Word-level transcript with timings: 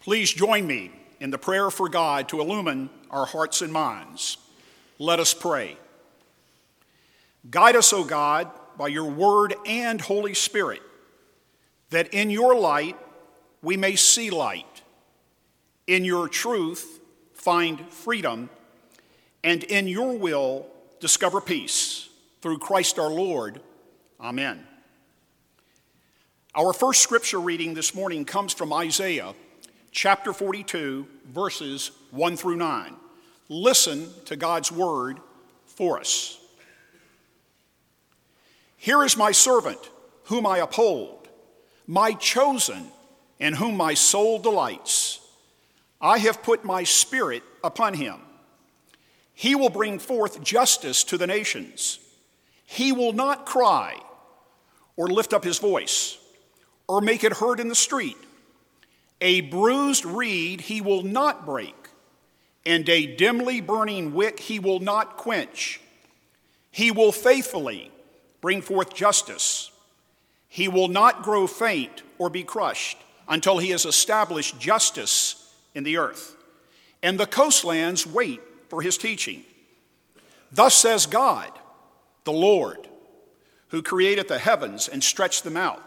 Please 0.00 0.32
join 0.32 0.66
me 0.66 0.90
in 1.20 1.30
the 1.30 1.38
prayer 1.38 1.70
for 1.70 1.88
God 1.88 2.28
to 2.28 2.40
illumine 2.40 2.90
our 3.10 3.26
hearts 3.26 3.62
and 3.62 3.72
minds. 3.72 4.38
Let 4.98 5.20
us 5.20 5.34
pray. 5.34 5.76
Guide 7.50 7.76
us, 7.76 7.92
O 7.92 8.04
God, 8.04 8.50
by 8.76 8.88
your 8.88 9.10
word 9.10 9.54
and 9.66 10.00
Holy 10.00 10.34
Spirit, 10.34 10.82
that 11.90 12.12
in 12.14 12.30
your 12.30 12.54
light 12.54 12.96
we 13.62 13.76
may 13.76 13.96
see 13.96 14.30
light, 14.30 14.82
in 15.86 16.04
your 16.04 16.28
truth 16.28 17.00
find 17.32 17.80
freedom, 17.88 18.50
and 19.42 19.64
in 19.64 19.88
your 19.88 20.16
will 20.16 20.66
discover 21.00 21.40
peace. 21.40 22.08
Through 22.40 22.58
Christ 22.58 22.98
our 22.98 23.10
Lord. 23.10 23.60
Amen. 24.20 24.64
Our 26.54 26.72
first 26.72 27.00
scripture 27.00 27.40
reading 27.40 27.74
this 27.74 27.94
morning 27.94 28.24
comes 28.24 28.52
from 28.52 28.72
Isaiah 28.72 29.34
chapter 29.90 30.32
42, 30.32 31.06
verses 31.26 31.90
1 32.10 32.36
through 32.36 32.56
9. 32.56 32.94
Listen 33.48 34.08
to 34.26 34.36
God's 34.36 34.70
word 34.70 35.18
for 35.66 35.98
us. 35.98 36.38
Here 38.76 39.02
is 39.02 39.16
my 39.16 39.32
servant, 39.32 39.78
whom 40.24 40.46
I 40.46 40.58
uphold, 40.58 41.28
my 41.86 42.12
chosen, 42.12 42.86
in 43.40 43.54
whom 43.54 43.76
my 43.76 43.94
soul 43.94 44.38
delights. 44.38 45.20
I 46.00 46.18
have 46.18 46.42
put 46.42 46.64
my 46.64 46.84
spirit 46.84 47.42
upon 47.64 47.94
him. 47.94 48.20
He 49.34 49.54
will 49.54 49.70
bring 49.70 49.98
forth 49.98 50.42
justice 50.42 51.04
to 51.04 51.16
the 51.16 51.26
nations. 51.26 51.98
He 52.64 52.92
will 52.92 53.12
not 53.12 53.46
cry 53.46 53.96
or 54.96 55.08
lift 55.08 55.32
up 55.32 55.44
his 55.44 55.58
voice 55.58 56.18
or 56.88 57.00
make 57.00 57.24
it 57.24 57.32
heard 57.32 57.60
in 57.60 57.68
the 57.68 57.74
street. 57.74 58.16
A 59.20 59.40
bruised 59.40 60.04
reed 60.04 60.62
he 60.62 60.80
will 60.80 61.02
not 61.02 61.44
break, 61.44 61.88
and 62.64 62.88
a 62.88 63.06
dimly 63.16 63.60
burning 63.60 64.14
wick 64.14 64.38
he 64.40 64.58
will 64.58 64.80
not 64.80 65.16
quench. 65.16 65.80
He 66.70 66.90
will 66.90 67.12
faithfully 67.12 67.90
bring 68.40 68.62
forth 68.62 68.94
justice. 68.94 69.70
He 70.48 70.68
will 70.68 70.88
not 70.88 71.22
grow 71.22 71.46
faint 71.46 72.02
or 72.18 72.30
be 72.30 72.44
crushed 72.44 72.98
until 73.28 73.58
he 73.58 73.70
has 73.70 73.84
established 73.84 74.60
justice 74.60 75.52
in 75.74 75.84
the 75.84 75.96
earth. 75.96 76.36
And 77.02 77.18
the 77.18 77.26
coastlands 77.26 78.06
wait 78.06 78.40
for 78.68 78.82
his 78.82 78.96
teaching. 78.96 79.44
Thus 80.52 80.74
says 80.74 81.06
God, 81.06 81.50
the 82.24 82.32
Lord, 82.32 82.88
who 83.68 83.82
created 83.82 84.28
the 84.28 84.38
heavens 84.38 84.88
and 84.88 85.02
stretched 85.02 85.44
them 85.44 85.56
out, 85.56 85.82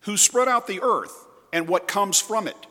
who 0.00 0.16
spread 0.16 0.48
out 0.48 0.66
the 0.66 0.80
earth 0.82 1.26
and 1.52 1.68
what 1.68 1.88
comes 1.88 2.20
from 2.20 2.46
it, 2.46 2.66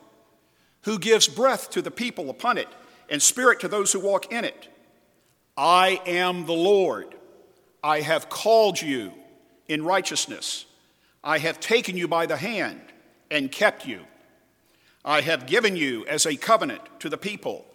who 0.84 1.00
gives 1.00 1.28
breath 1.28 1.70
to 1.72 1.82
the 1.82 1.92
people 1.92 2.30
upon 2.30 2.58
it 2.58 2.68
and 3.10 3.22
spirit 3.22 3.60
to 3.60 3.68
those 3.68 3.92
who 3.92 4.00
walk 4.00 4.32
in 4.32 4.46
it. 4.46 4.68
I 5.58 6.02
am 6.06 6.46
the 6.46 6.54
Lord. 6.54 7.16
I 7.84 8.02
have 8.02 8.30
called 8.30 8.82
you 8.82 9.14
in 9.68 9.84
righteousness. 9.84 10.66
I 11.24 11.40
have 11.40 11.60
taken 11.60 11.98
you 11.98 12.08
by 12.08 12.26
the 12.26 12.38
hand 12.38 12.82
and 13.30 13.52
kept 13.52 13.86
you. 13.86 14.02
I 15.04 15.22
have 15.22 15.48
given 15.48 15.76
you 15.76 16.06
as 16.08 16.26
a 16.26 16.36
covenant 16.36 16.82
to 17.00 17.10
the 17.10 17.18
people, 17.18 17.66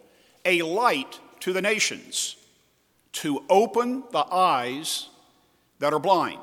a 0.45 0.61
light 0.61 1.19
to 1.41 1.53
the 1.53 1.61
nations, 1.61 2.35
to 3.13 3.43
open 3.49 4.03
the 4.11 4.25
eyes 4.31 5.09
that 5.79 5.93
are 5.93 5.99
blind, 5.99 6.39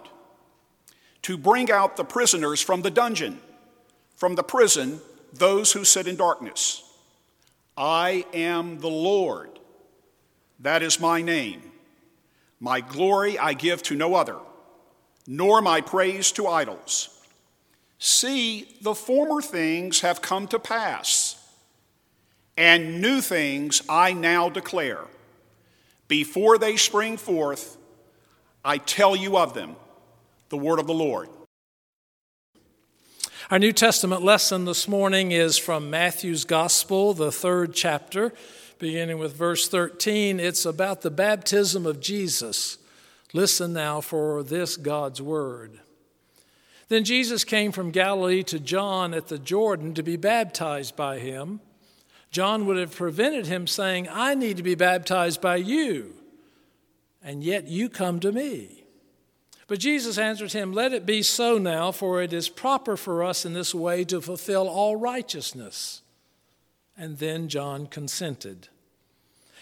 to 1.23 1.37
bring 1.37 1.71
out 1.71 1.97
the 1.97 2.05
prisoners 2.05 2.61
from 2.61 2.83
the 2.83 2.91
dungeon 2.91 3.41
from 4.23 4.37
the 4.37 4.42
prison 4.45 5.01
those 5.33 5.73
who 5.73 5.84
sit 5.84 6.06
in 6.06 6.15
darkness. 6.15 6.84
I 7.77 8.25
am 8.33 8.78
the 8.78 8.87
Lord. 8.87 9.59
That 10.61 10.81
is 10.81 11.01
my 11.01 11.23
name. 11.23 11.61
My 12.61 12.83
glory 12.83 13.37
I 13.37 13.55
give 13.55 13.83
to 13.83 13.97
no 13.97 14.15
other, 14.15 14.37
nor 15.27 15.60
my 15.60 15.81
praise 15.81 16.31
to 16.33 16.47
idols. 16.47 17.21
See, 17.99 18.69
the 18.81 18.94
former 18.94 19.43
things 19.43 20.03
have 20.03 20.22
come 20.22 20.47
to 20.54 20.60
pass, 20.60 21.34
and 22.56 23.03
new 23.03 23.21
things 23.21 23.83
I 23.89 24.12
now 24.12 24.49
declare. 24.49 25.04
Before 26.06 26.59
they 26.59 26.77
spring 26.77 27.16
forth, 27.16 27.77
I 28.65 28.78
tell 28.78 29.16
you 29.16 29.37
of 29.37 29.54
them. 29.54 29.75
The 30.50 30.59
word 30.59 30.78
of 30.78 30.87
the 30.87 30.94
Lord. 30.94 31.28
Our 33.53 33.59
New 33.59 33.75
Testament 33.75 34.23
lesson 34.23 34.65
this 34.65 34.89
morning 34.89 35.31
is 35.31 35.59
from 35.59 35.91
Matthew's 35.91 36.47
Gospel, 36.47 37.13
the 37.13 37.31
third 37.31 37.75
chapter, 37.75 38.33
beginning 38.79 39.19
with 39.19 39.37
verse 39.37 39.69
13. 39.69 40.41
It's 40.41 40.65
about 40.65 41.03
the 41.03 41.11
baptism 41.11 41.85
of 41.85 42.01
Jesus. 42.01 42.79
Listen 43.35 43.75
now 43.75 44.01
for 44.01 44.43
this 44.43 44.79
God's 44.79 45.21
word. 45.21 45.81
Then 46.89 47.05
Jesus 47.05 47.45
came 47.45 47.73
from 47.73 47.91
Galilee 47.91 48.43
to 48.45 48.59
John 48.59 49.13
at 49.13 49.29
the 49.29 49.39
Jordan 49.39 49.93
to 49.93 50.03
be 50.03 50.17
baptized 50.17 50.97
by 50.97 51.19
him. 51.19 51.61
John 52.31 52.65
would 52.65 52.79
have 52.79 52.97
prevented 52.97 53.49
him, 53.49 53.67
saying, 53.67 54.09
I 54.11 54.34
need 54.34 54.57
to 54.57 54.63
be 54.63 54.77
baptized 54.77 55.43
by 55.43 55.57
you, 55.57 56.15
and 57.23 57.45
yet 57.45 57.69
you 57.69 57.91
come 57.91 58.19
to 58.21 58.33
me. 58.33 58.81
But 59.72 59.81
Jesus 59.81 60.19
answered 60.19 60.53
him, 60.53 60.75
Let 60.75 60.93
it 60.93 61.06
be 61.06 61.22
so 61.22 61.56
now, 61.56 61.93
for 61.93 62.21
it 62.21 62.34
is 62.34 62.50
proper 62.50 62.94
for 62.94 63.25
us 63.25 63.47
in 63.47 63.55
this 63.55 63.75
way 63.75 64.05
to 64.05 64.21
fulfill 64.21 64.69
all 64.69 64.97
righteousness. 64.97 66.03
And 66.94 67.16
then 67.16 67.49
John 67.49 67.87
consented. 67.87 68.69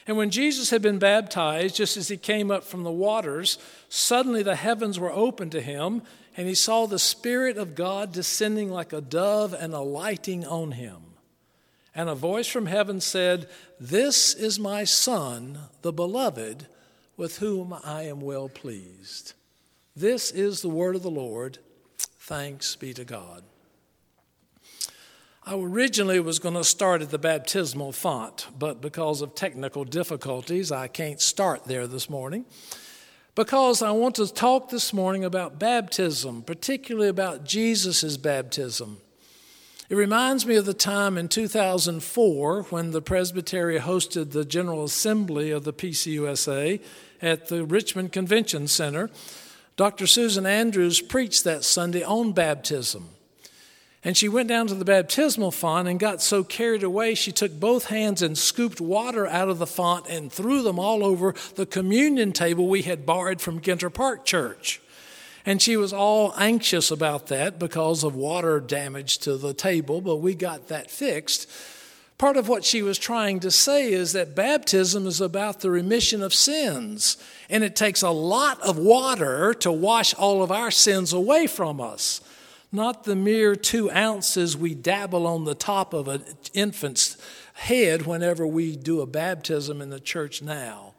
And 0.09 0.17
when 0.17 0.31
Jesus 0.31 0.71
had 0.71 0.83
been 0.83 0.99
baptized, 0.99 1.77
just 1.77 1.97
as 1.97 2.09
he 2.09 2.17
came 2.17 2.51
up 2.51 2.65
from 2.65 2.83
the 2.83 2.91
waters, 2.91 3.57
suddenly 3.89 4.43
the 4.43 4.57
heavens 4.57 4.99
were 4.99 5.13
opened 5.13 5.53
to 5.53 5.61
him, 5.61 6.03
and 6.37 6.49
he 6.49 6.57
saw 6.57 6.87
the 6.87 6.99
Spirit 6.99 7.57
of 7.57 7.77
God 7.77 8.11
descending 8.11 8.69
like 8.69 8.93
a 8.93 9.01
dove 9.01 9.55
and 9.55 9.73
alighting 9.73 10.45
on 10.45 10.73
him. 10.73 11.03
And 11.95 12.09
a 12.09 12.17
voice 12.17 12.49
from 12.49 12.67
heaven 12.67 13.01
said, 13.01 13.49
This 13.79 14.35
is 14.35 14.59
my 14.59 14.83
Son, 14.83 15.57
the 15.83 15.93
beloved, 15.93 16.67
with 17.17 17.39
whom 17.39 17.73
I 17.85 18.09
am 18.09 18.21
well 18.21 18.49
pleased. 18.49 19.35
This 19.97 20.31
is 20.31 20.63
the 20.63 20.69
word 20.69 20.95
of 20.95 21.03
the 21.03 21.11
Lord. 21.11 21.59
Thanks 21.99 22.77
be 22.77 22.95
to 22.95 23.05
God. 23.05 23.43
I 25.45 25.55
originally 25.55 26.21
was 26.21 26.39
going 26.39 26.55
to 26.55 26.63
start 26.63 27.03
at 27.03 27.11
the 27.11 27.19
baptismal 27.19 27.93
font, 27.93 28.47
but 28.57 28.81
because 28.81 29.21
of 29.21 29.35
technical 29.35 29.85
difficulties, 29.85 30.71
I 30.71 30.87
can't 30.87 31.21
start 31.21 31.65
there 31.65 31.89
this 31.89 32.09
morning. 32.09 32.45
Because 33.35 33.83
I 33.83 33.91
want 33.91 34.17
to 34.17 34.33
talk 34.33 34.69
this 34.69 34.93
morning 34.93 35.25
about 35.25 35.59
baptism, 35.59 36.43
particularly 36.43 37.09
about 37.09 37.45
Jesus' 37.45 38.17
baptism. 38.17 38.99
It 39.89 39.97
reminds 39.97 40.47
me 40.47 40.55
of 40.55 40.67
the 40.67 40.75
time 40.75 41.19
in 41.19 41.27
2004 41.27 42.63
when 42.65 42.93
the 42.93 43.03
Presbytery 43.03 43.81
hosted 43.81 44.31
the 44.31 44.45
General 44.45 44.85
Assembly 44.85 45.51
of 45.51 45.65
the 45.65 45.73
PCUSA 45.73 46.81
at 47.21 47.49
the 47.49 47.65
Richmond 47.65 48.13
Convention 48.13 48.69
Center. 48.69 49.11
Dr. 49.81 50.07
Susan 50.07 50.45
Andrews 50.45 51.01
preached 51.01 51.45
that 51.45 51.65
Sunday 51.65 52.03
on 52.03 52.33
baptism. 52.33 53.09
And 54.05 54.15
she 54.15 54.29
went 54.29 54.51
down 54.51 54.67
to 54.67 54.75
the 54.75 54.85
baptismal 54.85 55.53
font 55.53 55.89
and 55.89 55.99
got 55.99 56.21
so 56.21 56.45
carried 56.45 56.83
away, 56.83 57.15
she 57.15 57.33
took 57.33 57.59
both 57.59 57.87
hands 57.87 58.21
and 58.21 58.37
scooped 58.37 58.79
water 58.79 59.27
out 59.27 59.49
of 59.49 59.59
the 59.59 59.67
font 59.67 60.07
and 60.07 60.31
threw 60.31 60.61
them 60.61 60.79
all 60.79 61.03
over 61.03 61.35
the 61.55 61.65
communion 61.65 62.33
table 62.33 62.69
we 62.69 62.83
had 62.83 63.07
borrowed 63.07 63.41
from 63.41 63.59
Ginter 63.59 63.89
Park 63.89 64.27
Church. 64.27 64.83
And 65.47 65.63
she 65.63 65.79
was 65.79 65.95
all 65.95 66.35
anxious 66.37 66.91
about 66.91 67.29
that 67.29 67.59
because 67.59 68.05
of 68.05 68.15
water 68.15 68.61
damage 68.61 69.17
to 69.21 69.39
the 69.39 69.55
table, 69.55 70.03
but 70.03 70.17
we 70.17 70.35
got 70.35 70.69
that 70.69 70.91
fixed. 70.91 71.51
Part 72.21 72.37
of 72.37 72.49
what 72.49 72.67
she 72.67 72.83
was 72.83 72.99
trying 72.99 73.41
to 73.41 73.51
say 73.51 73.91
is 73.91 74.13
that 74.13 74.35
baptism 74.35 75.07
is 75.07 75.23
about 75.23 75.61
the 75.61 75.71
remission 75.71 76.23
of 76.23 76.35
sins, 76.35 77.17
and 77.49 77.65
it 77.65 77.75
takes 77.75 78.03
a 78.03 78.11
lot 78.11 78.61
of 78.61 78.77
water 78.77 79.55
to 79.55 79.73
wash 79.73 80.13
all 80.13 80.43
of 80.43 80.53
our 80.53 80.71
sins 80.71 81.15
away 81.15 81.47
from 81.47 81.81
us, 81.81 82.21
not 82.71 83.05
the 83.05 83.17
mere 83.17 83.57
two 83.57 83.91
ounces 83.91 84.55
we 84.55 84.75
dabble 84.75 85.27
on 85.27 85.47
the 85.47 85.55
top 85.55 85.95
of 85.95 86.09
an 86.09 86.23
infant's 86.53 87.17
head 87.55 88.05
whenever 88.05 88.47
we 88.47 88.77
do 88.77 89.01
a 89.01 89.07
baptism 89.07 89.81
in 89.81 89.89
the 89.89 89.99
church 89.99 90.43
now. 90.43 90.93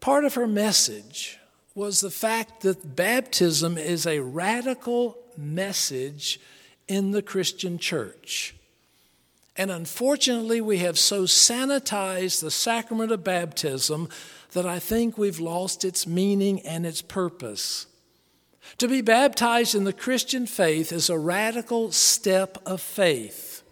Part 0.00 0.26
of 0.26 0.34
her 0.34 0.46
message 0.46 1.38
was 1.74 2.02
the 2.02 2.10
fact 2.10 2.60
that 2.60 2.94
baptism 2.94 3.78
is 3.78 4.06
a 4.06 4.20
radical 4.20 5.16
message 5.34 6.38
in 6.86 7.12
the 7.12 7.22
Christian 7.22 7.78
church. 7.78 8.54
And 9.56 9.70
unfortunately, 9.70 10.60
we 10.60 10.78
have 10.78 10.98
so 10.98 11.22
sanitized 11.22 12.40
the 12.40 12.50
sacrament 12.50 13.12
of 13.12 13.22
baptism 13.22 14.08
that 14.52 14.66
I 14.66 14.78
think 14.78 15.16
we've 15.16 15.40
lost 15.40 15.84
its 15.84 16.06
meaning 16.06 16.60
and 16.62 16.84
its 16.84 17.02
purpose. 17.02 17.86
To 18.78 18.88
be 18.88 19.00
baptized 19.00 19.74
in 19.74 19.84
the 19.84 19.92
Christian 19.92 20.46
faith 20.46 20.90
is 20.92 21.08
a 21.08 21.18
radical 21.18 21.92
step 21.92 22.58
of 22.66 22.80
faith. 22.80 23.62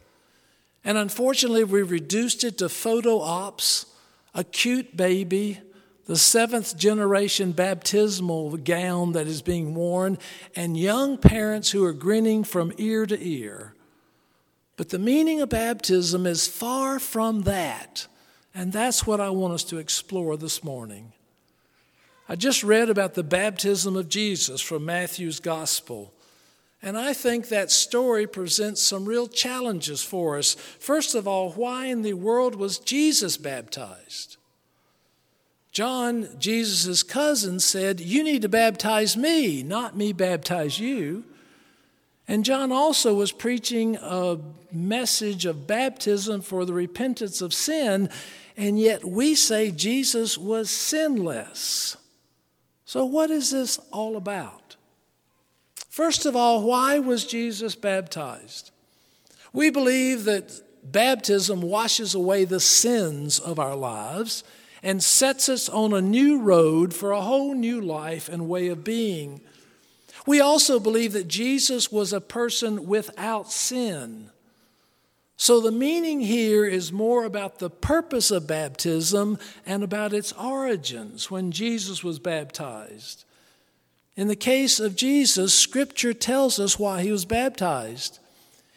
And 0.84 0.99
unfortunately, 0.99 1.64
we 1.64 1.82
reduced 1.82 2.44
it 2.44 2.58
to 2.58 2.69
photo 2.69 3.20
ops, 3.20 3.87
a 4.34 4.44
cute 4.44 4.96
baby, 4.96 5.61
the 6.06 6.17
seventh 6.17 6.76
generation 6.76 7.52
baptismal 7.52 8.56
gown 8.58 9.12
that 9.12 9.26
is 9.26 9.43
being 9.43 9.75
worn, 9.75 10.19
and 10.55 10.76
young 10.76 11.17
parents 11.17 11.70
who 11.70 11.84
are 11.84 11.93
grinning 11.93 12.44
from 12.44 12.73
ear 12.76 13.06
to 13.06 13.26
ear. 13.26 13.75
But 14.82 14.88
the 14.88 14.99
meaning 14.99 15.40
of 15.40 15.50
baptism 15.50 16.26
is 16.26 16.49
far 16.49 16.99
from 16.99 17.43
that. 17.43 18.08
And 18.52 18.73
that's 18.73 19.06
what 19.06 19.20
I 19.20 19.31
want 19.31 19.55
us 19.55 19.62
to 19.67 19.79
explore 19.79 20.37
this 20.37 20.64
morning. 20.64 21.12
I 22.29 22.34
just 22.34 22.64
read 22.64 22.90
about 22.90 23.14
the 23.14 23.23
baptism 23.23 23.94
of 23.94 24.08
Jesus 24.08 24.61
from 24.61 24.84
Matthew's 24.84 25.38
Gospel. 25.38 26.12
And 26.82 26.99
I 26.99 27.12
think 27.12 27.46
that 27.46 27.70
story 27.70 28.26
presents 28.26 28.82
some 28.82 29.05
real 29.05 29.29
challenges 29.29 30.02
for 30.02 30.37
us. 30.37 30.55
First 30.55 31.14
of 31.14 31.29
all, 31.29 31.52
why 31.52 31.87
in 31.87 32.02
the 32.02 32.14
world 32.14 32.56
was 32.56 32.81
Jesus 32.81 33.37
baptized? 33.37 34.37
John, 35.70 36.26
Jesus' 36.40 37.05
cousin, 37.05 37.61
said, 37.61 38.00
You 38.00 38.25
need 38.25 38.43
to 38.43 38.49
baptize 38.49 39.17
me, 39.17 39.62
not 39.62 39.96
me 39.96 40.12
baptize 40.12 40.81
you. 40.81 41.23
And 42.32 42.46
John 42.46 42.73
also 42.73 43.12
was 43.12 43.31
preaching 43.31 43.96
a 43.96 44.38
message 44.73 45.44
of 45.44 45.67
baptism 45.67 46.40
for 46.40 46.64
the 46.64 46.73
repentance 46.73 47.43
of 47.43 47.52
sin, 47.52 48.08
and 48.56 48.81
yet 48.81 49.05
we 49.05 49.34
say 49.34 49.70
Jesus 49.70 50.38
was 50.38 50.70
sinless. 50.70 51.99
So, 52.87 53.05
what 53.05 53.31
is 53.31 53.50
this 53.50 53.79
all 53.93 54.17
about? 54.17 54.76
First 55.90 56.25
of 56.25 56.34
all, 56.34 56.62
why 56.62 56.99
was 57.00 57.26
Jesus 57.26 57.75
baptized? 57.75 58.70
We 59.52 59.69
believe 59.69 60.25
that 60.25 60.58
baptism 60.82 61.61
washes 61.61 62.14
away 62.14 62.46
the 62.46 62.61
sins 62.61 63.40
of 63.40 63.58
our 63.58 63.76
lives 63.76 64.43
and 64.82 65.02
sets 65.02 65.50
us 65.50 65.69
on 65.69 65.93
a 65.93 66.00
new 66.00 66.40
road 66.40 66.94
for 66.94 67.11
a 67.11 67.20
whole 67.20 67.55
new 67.55 67.82
life 67.82 68.31
and 68.31 68.49
way 68.49 68.69
of 68.69 68.84
being. 68.84 69.43
We 70.27 70.41
also 70.41 70.79
believe 70.79 71.13
that 71.15 71.29
Jesus 71.29 71.91
was 71.91 72.13
a 72.13 72.21
person 72.21 72.87
without 72.87 73.51
sin. 73.51 74.31
So 75.37 75.61
the 75.61 75.73
meaning 75.73 76.21
here 76.21 76.65
is 76.65 76.93
more 76.93 77.25
about 77.25 77.59
the 77.59 77.71
purpose 77.71 78.31
of 78.31 78.47
baptism 78.47 79.39
and 79.67 79.83
about 79.83 80.13
its 80.13 80.33
origins 80.35 81.31
when 81.31 81.51
Jesus 81.51 82.05
was 82.05 82.21
baptized. 82.21 83.25
In 84.15 84.29
the 84.29 84.37
case 84.37 84.79
of 84.79 84.95
Jesus, 84.95 85.53
Scripture 85.53 86.13
tells 86.13 86.61
us 86.61 86.79
why 86.79 87.03
he 87.03 87.11
was 87.11 87.25
baptized. 87.25 88.21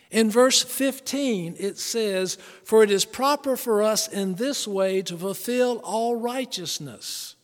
In 0.10 0.32
verse 0.32 0.64
15, 0.64 1.58
it 1.60 1.78
says, 1.78 2.38
For 2.64 2.84
it 2.84 2.90
is 2.90 3.06
proper 3.06 3.58
for 3.58 3.84
us 3.84 4.08
in 4.08 4.36
this 4.36 4.68
way 4.68 5.02
to 5.04 5.18
fulfill 5.18 5.80
all 5.84 6.16
righteousness. 6.16 7.35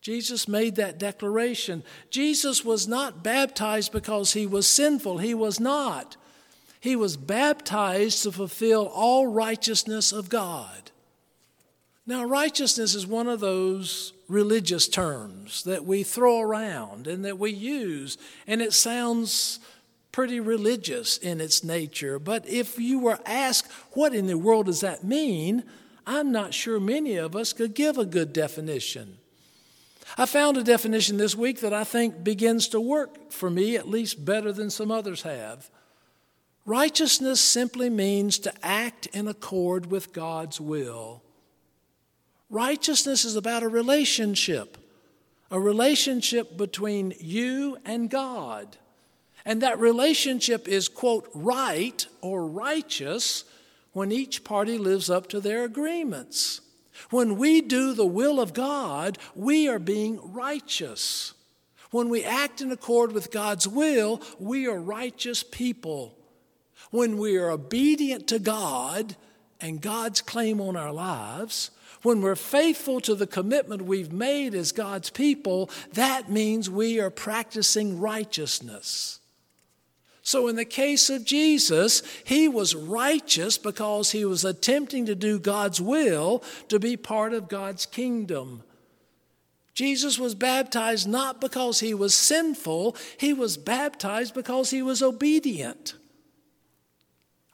Jesus 0.00 0.48
made 0.48 0.76
that 0.76 0.98
declaration. 0.98 1.82
Jesus 2.10 2.64
was 2.64 2.88
not 2.88 3.22
baptized 3.22 3.92
because 3.92 4.32
he 4.32 4.46
was 4.46 4.66
sinful. 4.66 5.18
He 5.18 5.34
was 5.34 5.60
not. 5.60 6.16
He 6.80 6.96
was 6.96 7.18
baptized 7.18 8.22
to 8.22 8.32
fulfill 8.32 8.86
all 8.86 9.26
righteousness 9.26 10.12
of 10.12 10.30
God. 10.30 10.90
Now, 12.06 12.24
righteousness 12.24 12.94
is 12.94 13.06
one 13.06 13.28
of 13.28 13.40
those 13.40 14.14
religious 14.26 14.88
terms 14.88 15.62
that 15.64 15.84
we 15.84 16.02
throw 16.02 16.40
around 16.40 17.06
and 17.06 17.24
that 17.24 17.38
we 17.38 17.50
use, 17.50 18.16
and 18.46 18.62
it 18.62 18.72
sounds 18.72 19.60
pretty 20.10 20.40
religious 20.40 21.18
in 21.18 21.40
its 21.40 21.62
nature. 21.62 22.18
But 22.18 22.48
if 22.48 22.78
you 22.78 22.98
were 22.98 23.20
asked, 23.26 23.70
what 23.92 24.14
in 24.14 24.26
the 24.26 24.38
world 24.38 24.66
does 24.66 24.80
that 24.80 25.04
mean? 25.04 25.62
I'm 26.06 26.32
not 26.32 26.54
sure 26.54 26.80
many 26.80 27.16
of 27.16 27.36
us 27.36 27.52
could 27.52 27.74
give 27.74 27.98
a 27.98 28.06
good 28.06 28.32
definition. 28.32 29.18
I 30.18 30.26
found 30.26 30.56
a 30.56 30.64
definition 30.64 31.16
this 31.16 31.36
week 31.36 31.60
that 31.60 31.72
I 31.72 31.84
think 31.84 32.24
begins 32.24 32.68
to 32.68 32.80
work 32.80 33.30
for 33.30 33.50
me, 33.50 33.76
at 33.76 33.88
least 33.88 34.24
better 34.24 34.52
than 34.52 34.70
some 34.70 34.90
others 34.90 35.22
have. 35.22 35.70
Righteousness 36.66 37.40
simply 37.40 37.90
means 37.90 38.38
to 38.40 38.52
act 38.62 39.06
in 39.06 39.28
accord 39.28 39.90
with 39.90 40.12
God's 40.12 40.60
will. 40.60 41.22
Righteousness 42.48 43.24
is 43.24 43.36
about 43.36 43.62
a 43.62 43.68
relationship, 43.68 44.76
a 45.50 45.60
relationship 45.60 46.56
between 46.56 47.14
you 47.18 47.78
and 47.84 48.10
God. 48.10 48.76
And 49.44 49.62
that 49.62 49.78
relationship 49.78 50.68
is, 50.68 50.88
quote, 50.88 51.28
right 51.32 52.06
or 52.20 52.46
righteous 52.46 53.44
when 53.92 54.12
each 54.12 54.44
party 54.44 54.78
lives 54.78 55.08
up 55.08 55.28
to 55.28 55.40
their 55.40 55.64
agreements. 55.64 56.60
When 57.08 57.36
we 57.36 57.60
do 57.60 57.94
the 57.94 58.06
will 58.06 58.40
of 58.40 58.52
God, 58.52 59.18
we 59.34 59.68
are 59.68 59.78
being 59.78 60.20
righteous. 60.32 61.32
When 61.90 62.08
we 62.08 62.24
act 62.24 62.60
in 62.60 62.70
accord 62.70 63.12
with 63.12 63.30
God's 63.30 63.66
will, 63.66 64.20
we 64.38 64.66
are 64.66 64.78
righteous 64.78 65.42
people. 65.42 66.16
When 66.90 67.18
we 67.18 67.36
are 67.36 67.50
obedient 67.50 68.26
to 68.28 68.38
God 68.38 69.16
and 69.60 69.80
God's 69.80 70.20
claim 70.20 70.60
on 70.60 70.76
our 70.76 70.92
lives, 70.92 71.70
when 72.02 72.22
we're 72.22 72.36
faithful 72.36 73.00
to 73.02 73.14
the 73.14 73.26
commitment 73.26 73.82
we've 73.82 74.12
made 74.12 74.54
as 74.54 74.72
God's 74.72 75.10
people, 75.10 75.70
that 75.92 76.30
means 76.30 76.70
we 76.70 76.98
are 77.00 77.10
practicing 77.10 78.00
righteousness. 78.00 79.19
So, 80.30 80.46
in 80.46 80.54
the 80.54 80.64
case 80.64 81.10
of 81.10 81.24
Jesus, 81.24 82.04
he 82.22 82.46
was 82.46 82.76
righteous 82.76 83.58
because 83.58 84.12
he 84.12 84.24
was 84.24 84.44
attempting 84.44 85.06
to 85.06 85.16
do 85.16 85.40
God's 85.40 85.80
will 85.80 86.44
to 86.68 86.78
be 86.78 86.96
part 86.96 87.32
of 87.32 87.48
God's 87.48 87.84
kingdom. 87.84 88.62
Jesus 89.74 90.20
was 90.20 90.36
baptized 90.36 91.08
not 91.08 91.40
because 91.40 91.80
he 91.80 91.94
was 91.94 92.14
sinful, 92.14 92.94
he 93.18 93.32
was 93.32 93.56
baptized 93.56 94.32
because 94.32 94.70
he 94.70 94.82
was 94.82 95.02
obedient. 95.02 95.94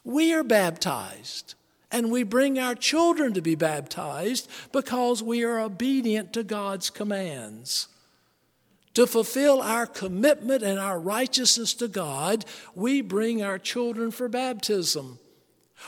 We 0.05 0.35
are 0.35 0.45
baptized 0.45 1.55
and 1.91 2.13
we 2.13 2.25
bring 2.25 2.59
our 2.59 2.75
children 2.75 3.33
to 3.33 3.41
be 3.41 3.55
baptized 3.55 4.51
because 4.71 5.23
we 5.23 5.43
are 5.45 5.61
obedient 5.61 6.35
to 6.35 6.45
God's 6.45 6.91
commands. 6.91 7.89
To 8.97 9.07
fulfill 9.07 9.61
our 9.61 9.87
commitment 9.87 10.63
and 10.63 10.79
our 10.79 10.99
righteousness 10.99 11.75
to 11.75 11.87
God, 11.87 12.47
we 12.75 13.03
bring 13.03 13.43
our 13.43 13.59
children 13.59 14.11
for 14.11 14.27
baptism. 14.27 15.19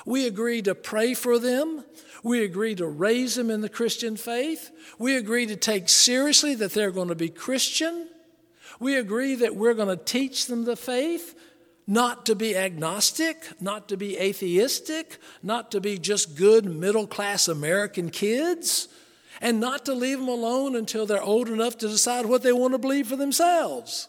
We 0.05 0.27
agree 0.27 0.61
to 0.61 0.75
pray 0.75 1.15
for 1.15 1.38
them. 1.38 1.87
We 2.23 2.45
agree 2.45 2.75
to 2.75 2.87
raise 2.87 3.35
them 3.35 3.50
in 3.50 3.62
the 3.62 3.71
Christian 3.71 4.19
faith. 4.19 4.71
We 4.99 5.17
agree 5.17 5.47
to 5.47 5.57
take 5.57 5.88
seriously 5.88 6.55
that 6.57 6.73
they're 6.73 6.91
going 6.91 7.09
to 7.09 7.15
be 7.15 7.31
Christian. 7.31 8.11
We 8.79 8.97
agree 8.97 9.37
that 9.37 9.57
we're 9.57 9.73
going 9.73 9.97
to 9.97 10.05
teach 10.05 10.45
them 10.45 10.67
the 10.67 10.77
faith 10.77 11.35
not 11.87 12.27
to 12.27 12.35
be 12.35 12.55
agnostic, 12.55 13.49
not 13.59 13.88
to 13.88 13.97
be 13.97 14.19
atheistic, 14.19 15.17
not 15.43 15.71
to 15.71 15.81
be 15.81 15.97
just 15.97 16.37
good 16.37 16.67
middle 16.67 17.07
class 17.07 17.49
American 17.49 18.11
kids, 18.11 18.88
and 19.40 19.61
not 19.61 19.85
to 19.85 19.95
leave 19.95 20.18
them 20.18 20.28
alone 20.28 20.75
until 20.75 21.07
they're 21.07 21.23
old 21.23 21.49
enough 21.49 21.78
to 21.78 21.88
decide 21.88 22.26
what 22.26 22.42
they 22.42 22.52
want 22.52 22.75
to 22.75 22.78
believe 22.78 23.07
for 23.07 23.16
themselves. 23.16 24.09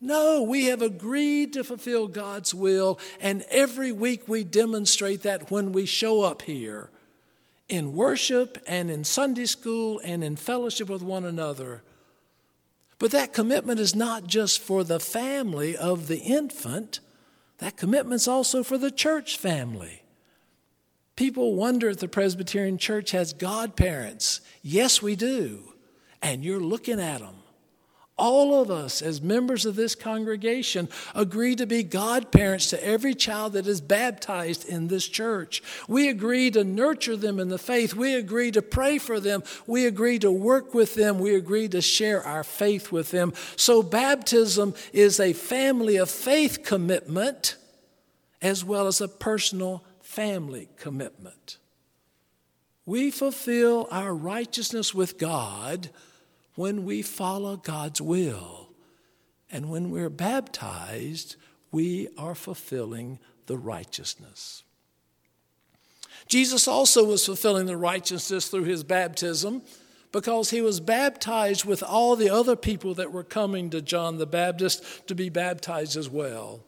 No, 0.00 0.42
we 0.42 0.66
have 0.66 0.80
agreed 0.80 1.52
to 1.52 1.64
fulfill 1.64 2.08
God's 2.08 2.54
will, 2.54 2.98
and 3.20 3.44
every 3.50 3.92
week 3.92 4.26
we 4.26 4.44
demonstrate 4.44 5.22
that 5.22 5.50
when 5.50 5.72
we 5.72 5.84
show 5.84 6.22
up 6.22 6.42
here 6.42 6.90
in 7.68 7.94
worship 7.94 8.58
and 8.66 8.90
in 8.90 9.04
Sunday 9.04 9.46
school 9.46 10.00
and 10.04 10.24
in 10.24 10.36
fellowship 10.36 10.88
with 10.88 11.02
one 11.02 11.24
another 11.24 11.82
but 13.00 13.12
that 13.12 13.32
commitment 13.32 13.80
is 13.80 13.94
not 13.94 14.26
just 14.26 14.60
for 14.60 14.84
the 14.84 15.00
family 15.00 15.74
of 15.74 16.06
the 16.06 16.18
infant, 16.18 17.00
that 17.56 17.78
commitment's 17.78 18.28
also 18.28 18.62
for 18.62 18.76
the 18.76 18.90
church 18.90 19.38
family. 19.38 20.02
People 21.20 21.54
wonder 21.54 21.90
if 21.90 21.98
the 21.98 22.08
Presbyterian 22.08 22.78
Church 22.78 23.10
has 23.10 23.34
godparents. 23.34 24.40
Yes, 24.62 25.02
we 25.02 25.16
do. 25.16 25.74
And 26.22 26.42
you're 26.42 26.58
looking 26.58 26.98
at 26.98 27.20
them 27.20 27.34
all 28.16 28.62
of 28.62 28.70
us, 28.70 29.02
as 29.02 29.20
members 29.20 29.66
of 29.66 29.76
this 29.76 29.94
congregation, 29.94 30.88
agree 31.14 31.56
to 31.56 31.66
be 31.66 31.82
godparents 31.82 32.70
to 32.70 32.86
every 32.86 33.14
child 33.14 33.52
that 33.52 33.66
is 33.66 33.82
baptized 33.82 34.66
in 34.66 34.88
this 34.88 35.06
church. 35.06 35.62
We 35.88 36.08
agree 36.08 36.50
to 36.52 36.64
nurture 36.64 37.16
them 37.16 37.38
in 37.38 37.48
the 37.48 37.58
faith. 37.58 37.94
We 37.94 38.14
agree 38.14 38.50
to 38.52 38.62
pray 38.62 38.96
for 38.96 39.20
them. 39.20 39.42
We 39.66 39.86
agree 39.86 40.18
to 40.20 40.30
work 40.30 40.72
with 40.72 40.94
them. 40.94 41.18
We 41.18 41.34
agree 41.34 41.68
to 41.68 41.82
share 41.82 42.26
our 42.26 42.44
faith 42.44 42.90
with 42.90 43.10
them. 43.10 43.34
So, 43.56 43.82
baptism 43.82 44.74
is 44.94 45.20
a 45.20 45.34
family 45.34 45.96
of 45.96 46.10
faith 46.10 46.62
commitment 46.64 47.56
as 48.42 48.64
well 48.64 48.86
as 48.86 49.02
a 49.02 49.08
personal 49.08 49.84
family 50.10 50.68
commitment. 50.76 51.58
We 52.84 53.12
fulfill 53.12 53.86
our 53.92 54.12
righteousness 54.12 54.92
with 54.92 55.18
God 55.18 55.90
when 56.56 56.84
we 56.84 57.00
follow 57.00 57.56
God's 57.56 58.00
will. 58.00 58.70
And 59.52 59.70
when 59.70 59.92
we're 59.92 60.10
baptized, 60.10 61.36
we 61.70 62.08
are 62.18 62.34
fulfilling 62.34 63.20
the 63.46 63.56
righteousness. 63.56 64.64
Jesus 66.26 66.66
also 66.66 67.04
was 67.04 67.24
fulfilling 67.24 67.66
the 67.66 67.76
righteousness 67.76 68.48
through 68.48 68.64
his 68.64 68.82
baptism 68.82 69.62
because 70.10 70.50
he 70.50 70.60
was 70.60 70.80
baptized 70.80 71.64
with 71.64 71.84
all 71.84 72.16
the 72.16 72.30
other 72.30 72.56
people 72.56 72.94
that 72.94 73.12
were 73.12 73.22
coming 73.22 73.70
to 73.70 73.80
John 73.80 74.18
the 74.18 74.26
Baptist 74.26 75.06
to 75.06 75.14
be 75.14 75.28
baptized 75.28 75.96
as 75.96 76.08
well. 76.08 76.64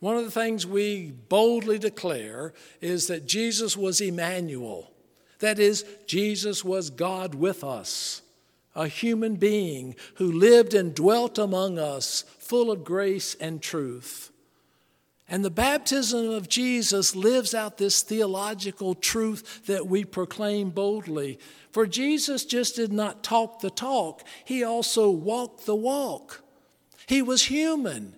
One 0.00 0.16
of 0.16 0.24
the 0.24 0.30
things 0.30 0.66
we 0.66 1.12
boldly 1.28 1.78
declare 1.78 2.52
is 2.80 3.06
that 3.06 3.26
Jesus 3.26 3.76
was 3.76 4.00
Emmanuel. 4.00 4.92
That 5.38 5.58
is, 5.58 5.84
Jesus 6.06 6.64
was 6.64 6.90
God 6.90 7.34
with 7.34 7.64
us, 7.64 8.22
a 8.74 8.88
human 8.88 9.36
being 9.36 9.96
who 10.14 10.30
lived 10.30 10.74
and 10.74 10.94
dwelt 10.94 11.38
among 11.38 11.78
us, 11.78 12.24
full 12.38 12.70
of 12.70 12.84
grace 12.84 13.34
and 13.40 13.60
truth. 13.62 14.30
And 15.28 15.44
the 15.44 15.50
baptism 15.50 16.30
of 16.30 16.48
Jesus 16.48 17.16
lives 17.16 17.52
out 17.52 17.78
this 17.78 18.02
theological 18.02 18.94
truth 18.94 19.66
that 19.66 19.86
we 19.88 20.04
proclaim 20.04 20.70
boldly. 20.70 21.40
For 21.72 21.86
Jesus 21.86 22.44
just 22.44 22.76
did 22.76 22.92
not 22.92 23.24
talk 23.24 23.60
the 23.60 23.70
talk, 23.70 24.22
he 24.44 24.62
also 24.62 25.10
walked 25.10 25.66
the 25.66 25.74
walk. 25.74 26.42
He 27.06 27.22
was 27.22 27.44
human, 27.44 28.14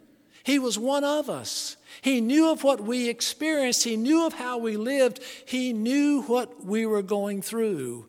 he 0.49 0.59
was 0.59 0.78
one 0.78 1.05
of 1.05 1.28
us. 1.28 1.76
He 2.00 2.23
knew 2.23 2.50
of 2.50 2.64
what 2.64 2.81
we 2.81 3.11
experienced, 3.11 3.85
he 3.85 3.99
knew 3.99 4.26
of 4.26 4.33
how 4.33 4.57
we 4.57 4.78
lived, 4.78 5.21
he 5.45 5.75
knew 5.75 6.23
what 6.23 6.64
we 6.64 6.87
were 6.87 7.02
going 7.02 7.43
through. 7.43 8.09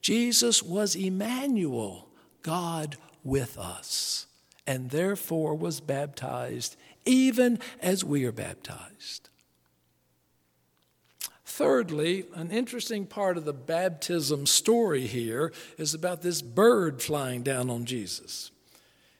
Jesus 0.00 0.62
was 0.62 0.94
Emmanuel, 0.94 2.08
God 2.44 2.98
with 3.24 3.58
us, 3.58 4.28
and 4.64 4.90
therefore 4.90 5.56
was 5.56 5.80
baptized 5.80 6.76
even 7.04 7.58
as 7.80 8.04
we 8.04 8.24
are 8.26 8.30
baptized. 8.32 9.28
Thirdly, 11.44 12.26
an 12.36 12.52
interesting 12.52 13.06
part 13.06 13.36
of 13.36 13.44
the 13.44 13.52
baptism 13.52 14.46
story 14.46 15.08
here 15.08 15.52
is 15.76 15.94
about 15.94 16.22
this 16.22 16.42
bird 16.42 17.02
flying 17.02 17.42
down 17.42 17.68
on 17.68 17.86
Jesus. 17.86 18.51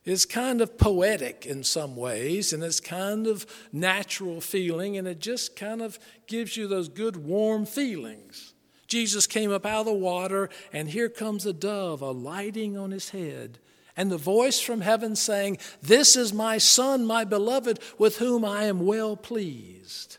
It's 0.04 0.25
kind 0.25 0.61
of 0.61 0.78
poetic 0.78 1.47
in 1.47 1.62
some 1.62 1.94
ways, 1.94 2.52
and 2.52 2.62
it's 2.62 2.80
kind 2.80 3.26
of 3.26 3.47
natural 3.73 4.40
feeling, 4.40 4.97
and 4.97 5.06
it 5.06 5.21
just 5.21 5.54
kind 5.54 5.80
of 5.80 5.99
gives 6.26 6.56
you 6.56 6.66
those 6.66 6.88
good 6.88 7.16
warm 7.16 7.66
feelings. 7.66 8.52
Jesus 8.88 9.26
came 9.26 9.52
up 9.52 9.64
out 9.64 9.80
of 9.80 9.87
the 9.87 9.92
water, 9.92 10.50
and 10.73 10.88
here 10.88 11.09
comes 11.09 11.47
a 11.47 11.52
dove 11.52 12.02
alighting 12.02 12.76
on 12.76 12.90
his 12.90 13.11
head 13.11 13.59
and 13.97 14.11
the 14.11 14.18
voice 14.18 14.61
from 14.61 14.80
heaven 14.80 15.16
saying, 15.16 15.59
This 15.82 16.16
is 16.16 16.32
my 16.32 16.59
Son, 16.59 17.04
my 17.04 17.25
beloved, 17.25 17.78
with 17.99 18.18
whom 18.18 18.44
I 18.44 18.64
am 18.64 18.87
well 18.87 19.16
pleased. 19.16 20.18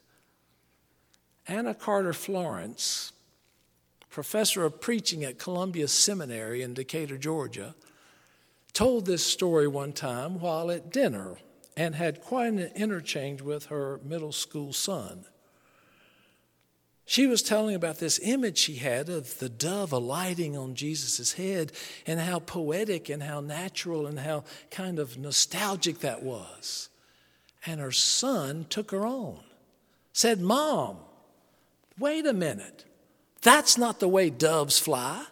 Anna 1.48 1.74
Carter 1.74 2.14
Florence, 2.14 3.12
professor 4.10 4.64
of 4.64 4.80
preaching 4.80 5.24
at 5.24 5.40
Columbia 5.40 5.88
Seminary 5.88 6.62
in 6.62 6.74
Decatur, 6.74 7.18
Georgia, 7.18 7.76
told 8.74 9.06
this 9.06 9.26
story 9.26 9.68
one 9.68 9.94
time 9.94 10.40
while 10.40 10.72
at 10.72 10.92
dinner 10.92 11.38
and 11.78 11.96
had 11.96 12.22
quite 12.22 12.54
an 12.54 12.72
interchange 12.76 13.42
with 13.42 13.66
her 13.66 14.00
middle 14.04 14.32
school 14.32 14.74
son. 14.74 15.26
She 17.06 17.28
was 17.28 17.44
telling 17.44 17.76
about 17.76 18.00
this 18.00 18.20
image 18.24 18.58
she 18.58 18.76
had 18.76 19.10
of 19.10 19.40
the 19.40 19.50
dove 19.50 19.92
alighting 19.92 20.58
on 20.58 20.76
Jesus' 20.76 21.34
head 21.34 21.74
and 22.08 22.20
how 22.20 22.40
poetic 22.40 23.10
and 23.10 23.22
how 23.22 23.42
natural 23.42 24.08
and 24.08 24.20
how 24.20 24.46
kind 24.72 25.00
of 25.00 25.18
nostalgic 25.18 26.00
that 26.00 26.24
was. 26.24 26.90
And 27.66 27.82
her 27.82 27.92
son 27.92 28.66
took 28.70 28.92
her 28.92 29.06
on, 29.06 29.40
said, 30.14 30.40
Mom, 30.40 30.98
wait 32.00 32.26
a 32.26 32.34
minute. 32.34 32.86
That's 33.42 33.78
not 33.78 34.00
the 34.00 34.08
way 34.08 34.30
doves 34.30 34.80
fly. 34.80 35.26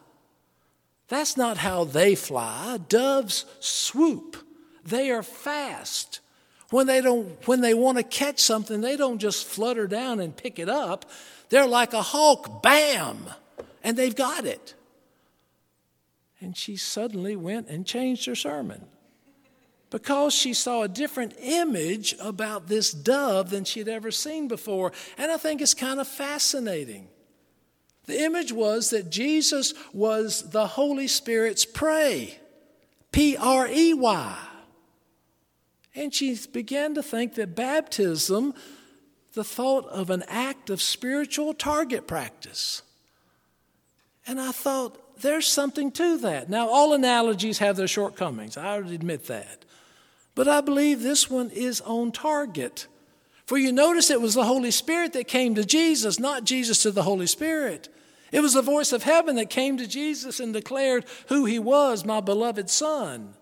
That's 1.12 1.36
not 1.36 1.58
how 1.58 1.84
they 1.84 2.16
fly. 2.16 2.80
Doves 2.88 3.44
swoop, 3.60 4.38
they 4.86 5.12
are 5.12 5.22
fast. 5.22 6.22
When 6.70 6.88
they, 6.88 7.02
don't, 7.02 7.46
when 7.46 7.60
they 7.60 7.74
want 7.74 7.98
to 7.98 8.04
catch 8.04 8.40
something, 8.40 8.80
they 8.80 8.96
don't 8.96 9.20
just 9.20 9.46
flutter 9.46 9.88
down 9.88 10.22
and 10.22 10.34
pick 10.34 10.58
it 10.58 10.70
up. 10.70 11.04
They're 11.50 11.68
like 11.68 11.92
a 11.92 12.02
hawk, 12.02 12.64
bam, 12.64 13.26
and 13.84 13.98
they've 13.98 14.16
got 14.16 14.46
it. 14.46 14.74
And 16.40 16.56
she 16.56 16.78
suddenly 16.78 17.36
went 17.36 17.68
and 17.68 17.86
changed 17.86 18.26
her 18.28 18.36
sermon 18.36 18.86
because 19.90 20.34
she 20.34 20.54
saw 20.54 20.84
a 20.84 20.88
different 20.88 21.34
image 21.42 22.16
about 22.22 22.70
this 22.70 22.90
dove 22.94 23.50
than 23.50 23.66
she'd 23.66 23.90
ever 23.90 24.12
seen 24.12 24.48
before. 24.48 24.94
And 25.18 25.30
I 25.30 25.36
think 25.36 25.60
it's 25.60 25.74
kind 25.74 26.00
of 26.00 26.08
fascinating. 26.08 27.10
The 28.06 28.24
image 28.24 28.52
was 28.52 28.90
that 28.90 29.10
Jesus 29.10 29.74
was 29.94 30.50
the 30.50 30.68
Holy 30.68 31.08
Spirit's 31.08 31.66
prey, 31.66 32.40
P 33.12 33.38
R 33.38 33.68
E 33.68 33.94
Y. 33.94 34.48
And 35.94 36.14
she 36.14 36.38
began 36.52 36.96
to 36.96 37.04
think 37.04 37.36
that 37.36 37.56
baptism 37.56 38.54
the 39.34 39.44
thought 39.44 39.88
of 39.88 40.10
an 40.10 40.24
act 40.28 40.70
of 40.70 40.82
spiritual 40.82 41.54
target 41.54 42.08
practice. 42.08 42.82
And 44.28 44.40
I 44.40 44.52
thought, 44.52 44.98
there's 45.22 45.48
something 45.48 45.92
to 45.92 46.18
that. 46.20 46.50
Now, 46.50 46.68
all 46.68 46.94
analogies 46.94 47.60
have 47.60 47.76
their 47.76 47.88
shortcomings, 47.88 48.58
I 48.58 48.78
would 48.78 48.92
admit 48.92 49.28
that. 49.28 49.66
But 50.36 50.48
I 50.48 50.62
believe 50.62 51.02
this 51.02 51.30
one 51.30 51.50
is 51.50 51.82
on 51.82 52.12
target. 52.12 52.88
For 53.52 53.58
you 53.58 53.74
notice 53.74 54.10
it 54.10 54.22
was 54.22 54.36
the 54.36 54.46
Holy 54.46 54.72
Spirit 54.72 55.12
that 55.12 55.28
came 55.28 55.56
to 55.56 55.66
Jesus, 55.66 56.22
not 56.22 56.46
Jesus 56.46 56.84
to 56.84 56.92
the 56.92 57.04
Holy 57.04 57.28
Spirit. 57.28 57.90
It 58.32 58.40
was 58.40 58.54
the 58.54 58.62
voice 58.62 58.94
of 58.94 59.04
heaven 59.04 59.36
that 59.36 59.50
came 59.50 59.76
to 59.76 59.86
Jesus 59.86 60.40
and 60.40 60.54
declared 60.54 61.04
who 61.28 61.44
he 61.44 61.60
was, 61.60 62.06
my 62.06 62.22
beloved 62.22 62.70
Son. 62.70 63.34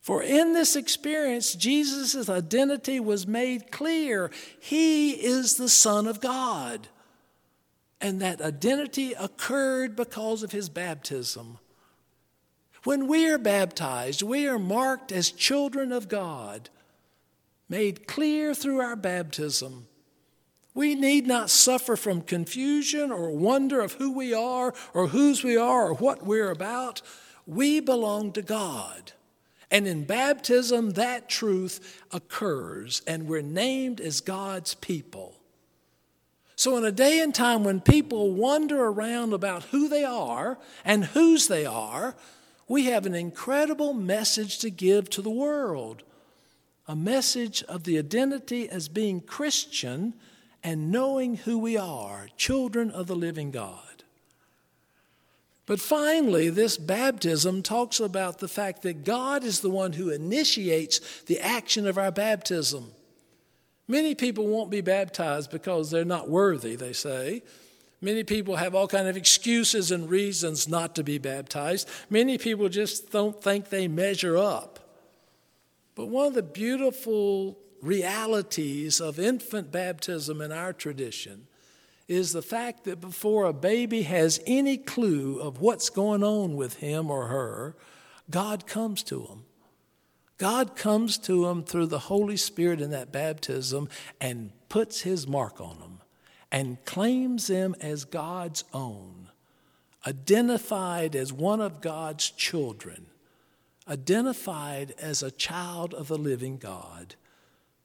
For 0.00 0.22
in 0.22 0.54
this 0.54 0.76
experience, 0.76 1.54
Jesus' 1.54 2.30
identity 2.30 3.00
was 3.00 3.26
made 3.26 3.70
clear. 3.70 4.30
He 4.58 5.10
is 5.10 5.56
the 5.58 5.68
Son 5.68 6.06
of 6.06 6.22
God. 6.22 6.88
And 8.00 8.18
that 8.22 8.40
identity 8.40 9.12
occurred 9.12 9.94
because 9.94 10.42
of 10.42 10.52
his 10.52 10.70
baptism. 10.70 11.58
When 12.84 13.08
we 13.08 13.28
are 13.28 13.36
baptized, 13.36 14.22
we 14.22 14.48
are 14.48 14.58
marked 14.58 15.12
as 15.12 15.30
children 15.30 15.92
of 15.92 16.08
God, 16.08 16.70
made 17.72 18.06
clear 18.06 18.52
through 18.54 18.80
our 18.80 18.94
baptism. 18.94 19.86
We 20.74 20.94
need 20.94 21.26
not 21.26 21.48
suffer 21.48 21.96
from 21.96 22.20
confusion 22.20 23.10
or 23.10 23.30
wonder 23.30 23.80
of 23.80 23.94
who 23.94 24.12
we 24.12 24.34
are 24.34 24.74
or 24.92 25.08
whose 25.08 25.42
we 25.42 25.56
are 25.56 25.88
or 25.88 25.94
what 25.94 26.22
we're 26.22 26.50
about. 26.50 27.00
We 27.46 27.80
belong 27.80 28.32
to 28.32 28.42
God. 28.42 29.12
And 29.70 29.88
in 29.88 30.04
baptism, 30.04 30.90
that 30.90 31.30
truth 31.30 32.02
occurs, 32.10 33.00
and 33.06 33.26
we're 33.26 33.40
named 33.40 34.02
as 34.02 34.20
God's 34.20 34.74
people. 34.74 35.40
So, 36.56 36.76
in 36.76 36.84
a 36.84 36.92
day 36.92 37.20
and 37.20 37.34
time 37.34 37.64
when 37.64 37.80
people 37.80 38.34
wonder 38.34 38.84
around 38.84 39.32
about 39.32 39.62
who 39.64 39.88
they 39.88 40.04
are 40.04 40.58
and 40.84 41.06
whose 41.06 41.48
they 41.48 41.64
are, 41.64 42.16
we 42.68 42.84
have 42.84 43.06
an 43.06 43.14
incredible 43.14 43.94
message 43.94 44.58
to 44.58 44.68
give 44.68 45.08
to 45.08 45.22
the 45.22 45.30
world 45.30 46.02
a 46.86 46.96
message 46.96 47.62
of 47.64 47.84
the 47.84 47.98
identity 47.98 48.68
as 48.68 48.88
being 48.88 49.20
Christian 49.20 50.14
and 50.64 50.90
knowing 50.90 51.36
who 51.36 51.58
we 51.58 51.76
are, 51.76 52.28
children 52.36 52.90
of 52.90 53.06
the 53.06 53.16
living 53.16 53.50
God. 53.50 54.04
But 55.66 55.80
finally, 55.80 56.50
this 56.50 56.76
baptism 56.76 57.62
talks 57.62 58.00
about 58.00 58.38
the 58.38 58.48
fact 58.48 58.82
that 58.82 59.04
God 59.04 59.44
is 59.44 59.60
the 59.60 59.70
one 59.70 59.92
who 59.92 60.10
initiates 60.10 61.22
the 61.22 61.40
action 61.40 61.86
of 61.86 61.98
our 61.98 62.10
baptism. 62.10 62.92
Many 63.86 64.14
people 64.14 64.46
won't 64.48 64.70
be 64.70 64.80
baptized 64.80 65.50
because 65.50 65.90
they're 65.90 66.04
not 66.04 66.28
worthy, 66.28 66.76
they 66.76 66.92
say. 66.92 67.42
Many 68.00 68.24
people 68.24 68.56
have 68.56 68.74
all 68.74 68.88
kind 68.88 69.06
of 69.06 69.16
excuses 69.16 69.92
and 69.92 70.10
reasons 70.10 70.68
not 70.68 70.96
to 70.96 71.04
be 71.04 71.18
baptized. 71.18 71.88
Many 72.10 72.38
people 72.38 72.68
just 72.68 73.12
don't 73.12 73.40
think 73.40 73.68
they 73.68 73.86
measure 73.86 74.36
up. 74.36 74.81
But 75.94 76.06
one 76.06 76.28
of 76.28 76.34
the 76.34 76.42
beautiful 76.42 77.58
realities 77.80 79.00
of 79.00 79.18
infant 79.18 79.72
baptism 79.72 80.40
in 80.40 80.52
our 80.52 80.72
tradition 80.72 81.46
is 82.08 82.32
the 82.32 82.42
fact 82.42 82.84
that 82.84 83.00
before 83.00 83.44
a 83.44 83.52
baby 83.52 84.02
has 84.02 84.40
any 84.46 84.76
clue 84.76 85.40
of 85.40 85.60
what's 85.60 85.90
going 85.90 86.22
on 86.22 86.56
with 86.56 86.74
him 86.76 87.10
or 87.10 87.26
her, 87.28 87.76
God 88.30 88.66
comes 88.66 89.02
to 89.04 89.22
him. 89.24 89.44
God 90.38 90.74
comes 90.74 91.18
to 91.18 91.46
him 91.46 91.62
through 91.62 91.86
the 91.86 91.98
Holy 92.00 92.36
Spirit 92.36 92.80
in 92.80 92.90
that 92.90 93.12
baptism 93.12 93.88
and 94.20 94.50
puts 94.68 95.02
his 95.02 95.26
mark 95.26 95.60
on 95.60 95.78
them 95.78 96.00
and 96.50 96.84
claims 96.84 97.46
them 97.46 97.74
as 97.80 98.04
God's 98.04 98.64
own, 98.74 99.28
identified 100.06 101.14
as 101.14 101.32
one 101.32 101.60
of 101.60 101.80
God's 101.80 102.28
children, 102.30 103.06
identified 103.88 104.94
as 104.98 105.22
a 105.22 105.30
child 105.30 105.94
of 105.94 106.08
the 106.08 106.18
living 106.18 106.58
God 106.58 107.16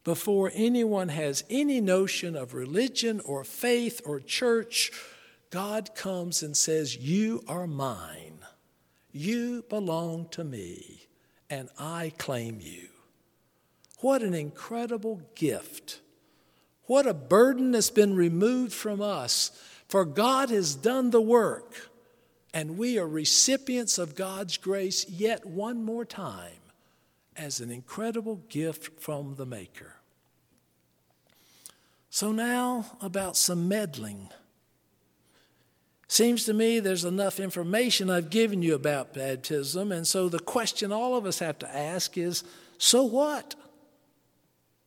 before 0.07 0.53
anyone 0.55 1.09
has 1.09 1.43
any 1.49 1.81
notion 1.81 2.37
of 2.37 2.53
religion 2.53 3.19
or 3.25 3.43
faith 3.43 3.99
or 4.05 4.21
church, 4.21 4.89
God 5.49 5.95
comes 5.95 6.41
and 6.41 6.55
says, 6.55 6.95
You 6.95 7.43
are 7.45 7.67
mine. 7.67 8.39
You 9.11 9.65
belong 9.67 10.29
to 10.29 10.45
me, 10.45 11.09
and 11.49 11.67
I 11.77 12.13
claim 12.17 12.59
you. 12.61 12.87
What 13.99 14.21
an 14.21 14.33
incredible 14.33 15.23
gift. 15.35 15.99
What 16.83 17.05
a 17.05 17.13
burden 17.13 17.73
that's 17.73 17.89
been 17.89 18.15
removed 18.15 18.71
from 18.71 19.01
us. 19.01 19.51
For 19.89 20.05
God 20.05 20.49
has 20.51 20.73
done 20.73 21.09
the 21.09 21.19
work, 21.19 21.89
and 22.57 22.75
we 22.75 22.97
are 22.97 23.07
recipients 23.07 23.99
of 23.99 24.15
God's 24.15 24.57
grace 24.57 25.07
yet 25.07 25.45
one 25.45 25.85
more 25.85 26.03
time 26.03 26.73
as 27.35 27.59
an 27.59 27.69
incredible 27.69 28.41
gift 28.49 28.99
from 28.99 29.35
the 29.35 29.45
Maker. 29.45 29.93
So, 32.09 32.31
now 32.31 32.97
about 32.99 33.37
some 33.37 33.67
meddling. 33.67 34.29
Seems 36.07 36.45
to 36.45 36.53
me 36.53 36.79
there's 36.79 37.05
enough 37.05 37.39
information 37.39 38.09
I've 38.09 38.31
given 38.31 38.63
you 38.63 38.73
about 38.73 39.13
baptism, 39.13 39.91
and 39.91 40.07
so 40.07 40.27
the 40.27 40.39
question 40.39 40.91
all 40.91 41.15
of 41.15 41.27
us 41.27 41.37
have 41.37 41.59
to 41.59 41.77
ask 41.77 42.17
is 42.17 42.43
so 42.79 43.03
what? 43.03 43.53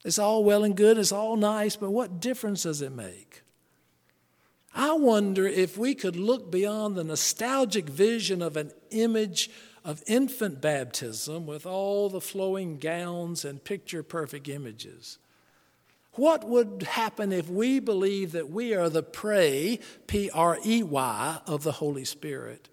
It's 0.04 0.18
all 0.18 0.42
well 0.42 0.64
and 0.64 0.76
good, 0.76 0.98
it's 0.98 1.12
all 1.12 1.36
nice, 1.36 1.76
but 1.76 1.92
what 1.92 2.18
difference 2.18 2.64
does 2.64 2.82
it 2.82 2.90
make? 2.90 3.44
I 4.74 4.92
wonder 4.92 5.46
if 5.46 5.76
we 5.76 5.94
could 5.94 6.16
look 6.16 6.50
beyond 6.50 6.96
the 6.96 7.04
nostalgic 7.04 7.88
vision 7.88 8.40
of 8.40 8.56
an 8.56 8.72
image 8.90 9.50
of 9.84 10.02
infant 10.06 10.60
baptism 10.60 11.46
with 11.46 11.66
all 11.66 12.08
the 12.08 12.20
flowing 12.20 12.78
gowns 12.78 13.44
and 13.44 13.64
picture 13.64 14.02
perfect 14.02 14.48
images. 14.48 15.18
What 16.12 16.46
would 16.46 16.82
happen 16.82 17.32
if 17.32 17.48
we 17.48 17.78
believe 17.78 18.32
that 18.32 18.50
we 18.50 18.74
are 18.74 18.88
the 18.88 19.02
prey, 19.02 19.80
P 20.06 20.30
R 20.30 20.58
E 20.64 20.82
Y, 20.82 21.38
of 21.46 21.62
the 21.62 21.72
Holy 21.72 22.04
Spirit? 22.04 22.68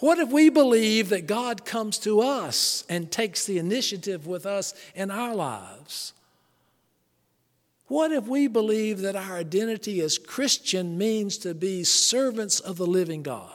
What 0.00 0.18
if 0.18 0.30
we 0.30 0.48
believe 0.48 1.08
that 1.08 1.26
God 1.26 1.64
comes 1.64 1.98
to 2.00 2.20
us 2.20 2.84
and 2.88 3.10
takes 3.10 3.44
the 3.44 3.58
initiative 3.58 4.26
with 4.26 4.46
us 4.46 4.74
in 4.94 5.10
our 5.10 5.34
lives? 5.34 6.12
What 7.88 8.12
if 8.12 8.26
we 8.26 8.46
believe 8.46 9.00
that 9.00 9.16
our 9.16 9.36
identity 9.36 10.00
as 10.00 10.18
Christian 10.18 10.98
means 10.98 11.38
to 11.38 11.54
be 11.54 11.84
servants 11.84 12.60
of 12.60 12.76
the 12.76 12.86
living 12.86 13.22
God? 13.22 13.52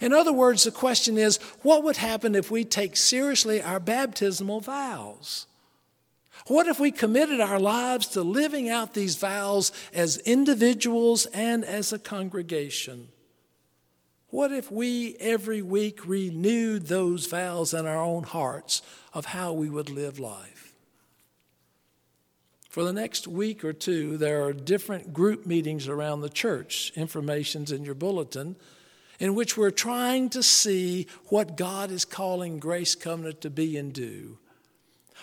In 0.00 0.12
other 0.12 0.32
words, 0.32 0.64
the 0.64 0.72
question 0.72 1.16
is 1.16 1.36
what 1.62 1.84
would 1.84 1.96
happen 1.96 2.34
if 2.34 2.50
we 2.50 2.64
take 2.64 2.96
seriously 2.96 3.62
our 3.62 3.78
baptismal 3.78 4.60
vows? 4.60 5.46
What 6.48 6.66
if 6.66 6.80
we 6.80 6.90
committed 6.90 7.40
our 7.40 7.60
lives 7.60 8.08
to 8.08 8.22
living 8.22 8.68
out 8.68 8.94
these 8.94 9.14
vows 9.14 9.70
as 9.94 10.18
individuals 10.18 11.26
and 11.26 11.64
as 11.64 11.92
a 11.92 12.00
congregation? 12.00 13.08
What 14.28 14.50
if 14.50 14.72
we 14.72 15.14
every 15.20 15.62
week 15.62 16.04
renewed 16.04 16.86
those 16.86 17.26
vows 17.26 17.74
in 17.74 17.86
our 17.86 18.02
own 18.02 18.24
hearts 18.24 18.82
of 19.12 19.26
how 19.26 19.52
we 19.52 19.70
would 19.70 19.90
live 19.90 20.18
life? 20.18 20.71
For 22.72 22.84
the 22.84 22.92
next 22.94 23.28
week 23.28 23.66
or 23.66 23.74
two, 23.74 24.16
there 24.16 24.44
are 24.44 24.54
different 24.54 25.12
group 25.12 25.44
meetings 25.44 25.88
around 25.88 26.22
the 26.22 26.30
church. 26.30 26.90
Information's 26.96 27.70
in 27.70 27.84
your 27.84 27.94
bulletin 27.94 28.56
in 29.20 29.34
which 29.34 29.58
we're 29.58 29.70
trying 29.70 30.30
to 30.30 30.42
see 30.42 31.06
what 31.26 31.58
God 31.58 31.90
is 31.90 32.06
calling 32.06 32.58
Grace 32.58 32.94
Covenant 32.94 33.42
to 33.42 33.50
be 33.50 33.76
and 33.76 33.92
do. 33.92 34.38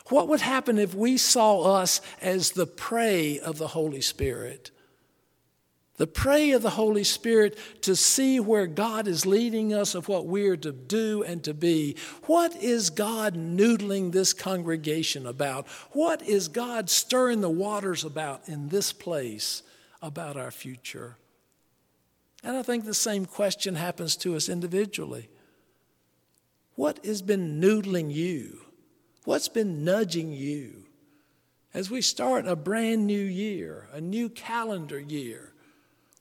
What 0.09 0.27
would 0.27 0.41
happen 0.41 0.77
if 0.77 0.93
we 0.93 1.17
saw 1.17 1.73
us 1.73 2.01
as 2.21 2.51
the 2.51 2.67
prey 2.67 3.39
of 3.39 3.57
the 3.57 3.69
Holy 3.69 4.01
Spirit? 4.01 4.69
The 5.99 6.07
prey 6.07 6.51
of 6.51 6.61
the 6.61 6.69
Holy 6.69 7.03
Spirit 7.03 7.57
to 7.81 7.93
see 7.93 8.39
where 8.39 8.67
God 8.67 9.05
is 9.05 9.25
leading 9.25 9.73
us 9.73 9.95
of 9.95 10.07
what 10.07 10.25
we 10.25 10.47
are 10.47 10.55
to 10.55 10.71
do 10.71 11.23
and 11.23 11.43
to 11.43 11.53
be. 11.53 11.97
What 12.23 12.55
is 12.55 12.89
God 12.89 13.35
noodling 13.35 14.13
this 14.13 14.31
congregation 14.31 15.27
about? 15.27 15.67
What 15.91 16.21
is 16.21 16.47
God 16.47 16.89
stirring 16.89 17.41
the 17.41 17.49
waters 17.49 18.05
about 18.05 18.47
in 18.47 18.69
this 18.69 18.93
place 18.93 19.62
about 20.01 20.38
our 20.38 20.51
future? 20.51 21.17
And 22.45 22.55
I 22.55 22.63
think 22.63 22.85
the 22.85 22.93
same 22.93 23.25
question 23.25 23.75
happens 23.75 24.15
to 24.17 24.38
us 24.38 24.47
individually. 24.47 25.27
What 26.75 27.05
has 27.05 27.21
been 27.21 27.59
noodling 27.59 28.09
you? 28.09 28.62
What's 29.25 29.49
been 29.49 29.83
nudging 29.83 30.31
you? 30.31 30.85
As 31.73 31.91
we 31.91 32.01
start 32.01 32.47
a 32.47 32.55
brand 32.55 33.05
new 33.05 33.19
year, 33.21 33.89
a 33.91 33.99
new 33.99 34.29
calendar 34.29 34.97
year, 34.97 35.48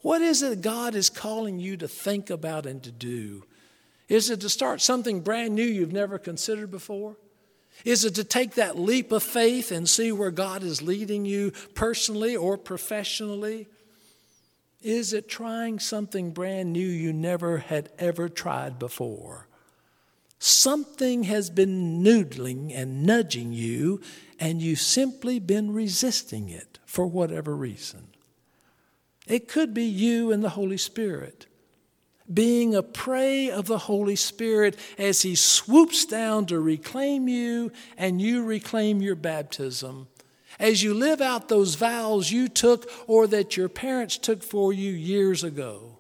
what 0.01 0.23
is 0.23 0.43
it 0.43 0.63
God 0.63 0.95
is 0.95 1.11
calling 1.11 1.59
you 1.59 1.77
to 1.77 1.89
think 1.89 2.31
about 2.31 2.67
and 2.67 2.83
to 2.85 2.93
do? 2.93 3.45
Is 4.09 4.31
it 4.31 4.41
to 4.41 4.49
start 4.49 4.81
something 4.81 5.21
brand 5.21 5.55
new 5.55 5.65
you've 5.65 5.93
never 5.93 6.19
considered 6.19 6.71
before? 6.71 7.17
Is 7.85 8.05
it 8.05 8.15
to 8.17 8.25
take 8.25 8.55
that 8.55 8.79
leap 8.79 9.13
of 9.13 9.23
faith 9.23 9.71
and 9.71 9.89
see 9.89 10.11
where 10.11 10.31
God 10.31 10.63
is 10.63 10.83
leading 10.83 11.25
you 11.25 11.53
personally 11.75 12.35
or 12.35 12.57
professionally? 12.57 13.69
Is 14.83 15.13
it 15.13 15.29
trying 15.29 15.79
something 15.79 16.31
brand 16.31 16.73
new 16.73 16.87
you 16.87 17.13
never 17.13 17.59
had 17.59 17.91
ever 17.99 18.29
tried 18.29 18.79
before? 18.79 19.49
Something 20.39 21.25
has 21.25 21.51
been 21.51 22.03
noodling 22.03 22.73
and 22.73 23.05
nudging 23.05 23.53
you, 23.53 24.01
and 24.39 24.63
you've 24.63 24.81
simply 24.81 25.41
been 25.41 25.73
resisting 25.73 26.49
it 26.49 26.79
for 26.87 27.07
whatever 27.07 27.57
reason. 27.57 28.09
It 29.29 29.47
could 29.47 29.75
be 29.75 29.85
you 29.85 30.33
and 30.33 30.43
the 30.43 30.51
Holy 30.51 30.79
Spirit 30.79 31.47
being 32.33 32.75
a 32.75 32.83
prey 32.83 33.51
of 33.51 33.67
the 33.67 33.79
Holy 33.79 34.17
Spirit 34.17 34.77
as 34.99 35.23
He 35.23 35.35
swoops 35.35 36.05
down 36.05 36.47
to 36.47 36.61
reclaim 36.61 37.29
you 37.29 37.73
and 37.97 38.21
you 38.21 38.45
reclaim 38.45 39.01
your 39.01 39.15
baptism 39.15 40.09
as 40.59 40.83
you 40.83 40.93
live 40.93 41.21
out 41.21 41.49
those 41.49 41.77
vows 41.77 42.31
you 42.31 42.49
took 42.49 42.91
or 43.07 43.27
that 43.29 43.57
your 43.57 43.69
parents 43.69 44.19
took 44.19 44.43
for 44.43 44.73
you 44.73 44.91
years 44.91 45.45
ago. 45.45 45.99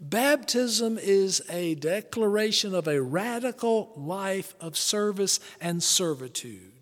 Baptism 0.00 0.98
is 0.98 1.40
a 1.48 1.76
declaration 1.76 2.74
of 2.74 2.88
a 2.88 3.00
radical 3.00 3.92
life 3.96 4.54
of 4.60 4.76
service 4.76 5.40
and 5.60 5.82
servitude. 5.82 6.73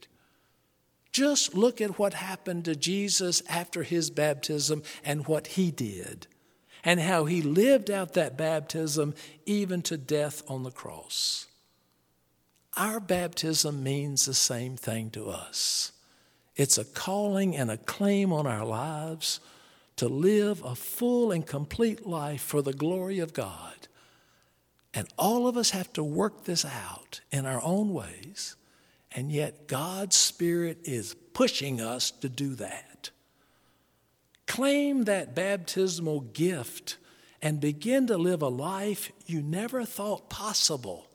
Just 1.12 1.54
look 1.54 1.80
at 1.80 1.98
what 1.98 2.14
happened 2.14 2.64
to 2.64 2.74
Jesus 2.74 3.42
after 3.48 3.82
his 3.82 4.10
baptism 4.10 4.82
and 5.04 5.26
what 5.26 5.46
he 5.48 5.70
did, 5.70 6.26
and 6.82 6.98
how 7.00 7.26
he 7.26 7.42
lived 7.42 7.90
out 7.90 8.14
that 8.14 8.36
baptism 8.36 9.14
even 9.44 9.82
to 9.82 9.96
death 9.96 10.42
on 10.48 10.62
the 10.62 10.70
cross. 10.70 11.46
Our 12.76 12.98
baptism 13.00 13.82
means 13.82 14.24
the 14.24 14.34
same 14.34 14.76
thing 14.76 15.10
to 15.10 15.28
us. 15.28 15.92
It's 16.56 16.78
a 16.78 16.84
calling 16.84 17.54
and 17.56 17.70
a 17.70 17.76
claim 17.76 18.32
on 18.32 18.46
our 18.46 18.64
lives 18.64 19.40
to 19.96 20.08
live 20.08 20.64
a 20.64 20.74
full 20.74 21.30
and 21.30 21.46
complete 21.46 22.06
life 22.06 22.40
for 22.40 22.62
the 22.62 22.72
glory 22.72 23.18
of 23.18 23.34
God. 23.34 23.88
And 24.94 25.08
all 25.18 25.46
of 25.46 25.56
us 25.56 25.70
have 25.70 25.92
to 25.94 26.02
work 26.02 26.44
this 26.44 26.64
out 26.64 27.20
in 27.30 27.46
our 27.46 27.62
own 27.62 27.92
ways, 27.92 28.56
and 29.14 29.30
yet 29.30 29.66
God's 29.66 30.16
Spirit 30.16 30.78
is 30.84 31.14
pushing 31.34 31.80
us 31.80 32.10
to 32.10 32.28
do 32.28 32.54
that. 32.56 33.10
Claim 34.46 35.04
that 35.04 35.34
baptismal 35.34 36.20
gift 36.20 36.98
and 37.40 37.60
begin 37.60 38.06
to 38.06 38.16
live 38.16 38.42
a 38.42 38.48
life 38.48 39.10
you 39.26 39.42
never 39.42 39.84
thought 39.84 40.30
possible 40.30 41.08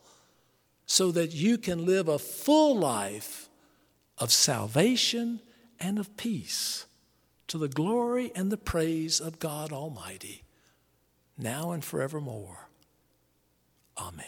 so 0.85 1.11
that 1.11 1.33
you 1.33 1.57
can 1.57 1.85
live 1.85 2.07
a 2.07 2.19
full 2.19 2.77
life 2.77 3.49
of 4.17 4.31
salvation 4.31 5.41
and 5.79 5.99
of 5.99 6.17
peace 6.17 6.85
to 7.47 7.57
the 7.57 7.69
glory 7.69 8.31
and 8.35 8.51
the 8.51 8.57
praise 8.57 9.19
of 9.19 9.39
God 9.39 9.71
Almighty, 9.71 10.43
now 11.37 11.71
and 11.71 11.83
forevermore. 11.83 12.69
Amen. 13.97 14.25